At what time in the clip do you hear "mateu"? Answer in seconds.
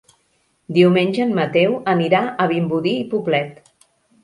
1.41-1.77